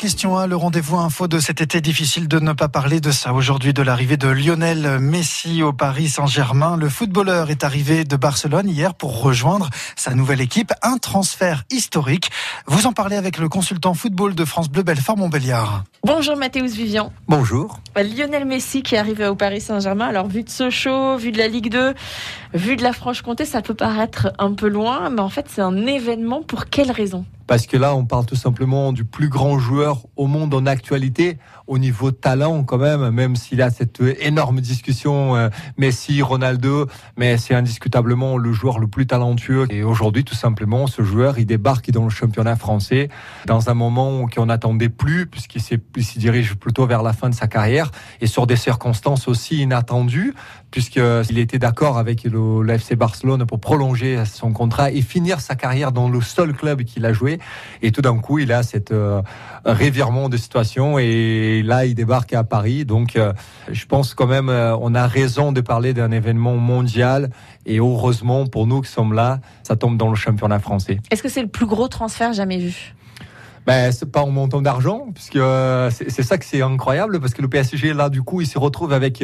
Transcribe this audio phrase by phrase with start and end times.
[0.00, 1.80] Question 1, le rendez-vous info de cet été.
[1.80, 6.08] Difficile de ne pas parler de ça aujourd'hui, de l'arrivée de Lionel Messi au Paris
[6.08, 6.76] Saint-Germain.
[6.76, 10.72] Le footballeur est arrivé de Barcelone hier pour rejoindre sa nouvelle équipe.
[10.82, 12.30] Un transfert historique.
[12.66, 15.82] Vous en parlez avec le consultant football de France Bleu Belfort Montbéliard.
[16.04, 17.12] Bonjour Mathéus Vivian.
[17.26, 17.80] Bonjour.
[17.96, 20.06] Lionel Messi qui est arrivé au Paris Saint-Germain.
[20.06, 21.94] Alors vu de Sochaux, vu de la Ligue 2,
[22.54, 25.86] vu de la Franche-Comté, ça peut paraître un peu loin, mais en fait c'est un
[25.86, 26.42] événement.
[26.42, 27.24] Pour quelle raison?
[27.48, 31.38] Parce que là, on parle tout simplement du plus grand joueur au monde en actualité,
[31.66, 35.48] au niveau talent quand même, même s'il a cette énorme discussion euh,
[35.78, 39.66] Messi, Ronaldo, mais c'est indiscutablement le joueur le plus talentueux.
[39.70, 43.08] Et aujourd'hui, tout simplement, ce joueur, il débarque dans le championnat français
[43.46, 47.46] dans un moment qu'on n'attendait plus, puisqu'il s'y dirige plutôt vers la fin de sa
[47.46, 47.90] carrière,
[48.20, 50.34] et sur des circonstances aussi inattendues,
[50.70, 55.54] puisqu'il était d'accord avec le, le FC Barcelone pour prolonger son contrat et finir sa
[55.54, 57.38] carrière dans le seul club qu'il a joué.
[57.82, 59.22] Et tout d'un coup, il a cette euh,
[59.64, 62.84] revirement de situation et là, il débarque à Paris.
[62.84, 63.32] Donc, euh,
[63.70, 67.30] je pense quand même, euh, on a raison de parler d'un événement mondial.
[67.66, 70.98] Et heureusement, pour nous qui sommes là, ça tombe dans le championnat français.
[71.10, 72.94] Est-ce que c'est le plus gros transfert jamais vu?
[73.68, 77.42] Ben, c'est pas en montant d'argent, puisque euh, c'est ça que c'est incroyable, parce que
[77.42, 79.22] le PSG, là, du coup, il se retrouve avec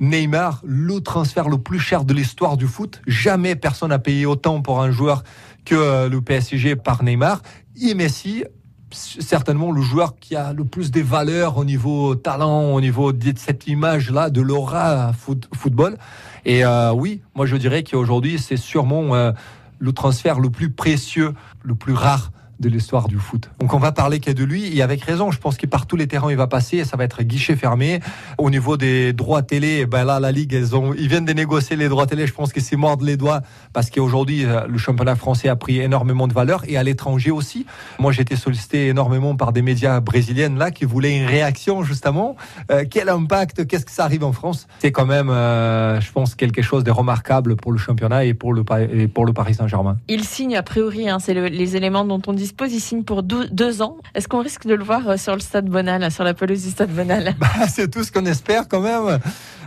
[0.00, 3.02] Neymar, le transfert le plus cher de l'histoire du foot.
[3.06, 5.24] Jamais personne n'a payé autant pour un joueur
[5.66, 7.42] que euh, le PSG par Neymar.
[7.82, 8.44] Et Messi,
[8.90, 13.34] certainement le joueur qui a le plus des valeurs au niveau talent, au niveau de
[13.36, 15.12] cette image-là, de l'aura
[15.52, 15.98] football.
[16.46, 19.32] Et euh, oui, moi je dirais qu'aujourd'hui, c'est sûrement
[19.78, 22.32] le transfert le plus précieux, le plus rare
[22.62, 23.50] de l'histoire du foot.
[23.58, 25.96] Donc on va parler qu'il de lui, et avec raison, je pense que par tous
[25.96, 28.00] les terrains il va passer, et ça va être guichet fermé.
[28.38, 31.76] Au niveau des droits télé, ben là, la Ligue, ils, ont, ils viennent de négocier
[31.76, 33.42] les droits télé, je pense que c'est mordre les doigts,
[33.74, 37.66] parce qu'aujourd'hui, euh, le championnat français a pris énormément de valeur, et à l'étranger aussi.
[37.98, 42.36] Moi, j'ai été sollicité énormément par des médias brésiliennes, là, qui voulaient une réaction, justement.
[42.70, 44.68] Euh, quel impact, qu'est-ce que ça arrive en France?
[44.78, 48.54] C'est quand même, euh, je pense, quelque chose de remarquable pour le championnat et pour
[48.54, 49.98] le, et pour le Paris Saint-Germain.
[50.08, 53.80] Il signe, a priori, hein, c'est les éléments dont on dispose il signe pour deux,
[53.80, 53.96] ans.
[54.14, 56.70] Est-ce qu'on risque de le voir euh, sur le stade Bonal, sur la pelouse du
[56.70, 59.20] stade Bonal bah, C'est tout ce qu'on espère quand même.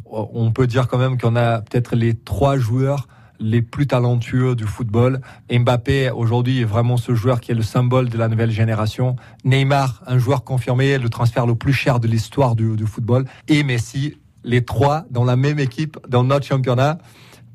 [0.06, 3.08] On peut dire quand même qu'on a peut-être les trois joueurs
[3.40, 5.20] les plus talentueux du football.
[5.52, 9.16] Mbappé, aujourd'hui, est vraiment ce joueur qui est le symbole de la nouvelle génération.
[9.46, 13.26] Neymar, un joueur confirmé, le transfert le plus cher de l'histoire du, football.
[13.48, 17.00] Et Messi, les trois dans la même équipe, dans notre championnat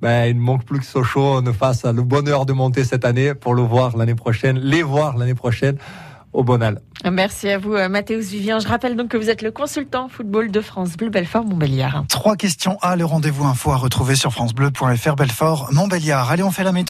[0.00, 3.34] ben, il ne manque plus que Sochaux ne fasse le bonheur de monter cette année
[3.34, 5.77] pour le voir l'année prochaine, les voir l'année prochaine
[6.33, 6.81] au Bonal.
[7.11, 8.59] Merci à vous, euh, Mathéus Vivien.
[8.59, 12.05] Je rappelle donc que vous êtes le consultant football de France Bleu Belfort Montbéliard.
[12.09, 16.31] Trois questions à le rendez-vous info à retrouver sur francebleu.fr Belfort Montbéliard.
[16.31, 16.78] Allez, on fait la méthode.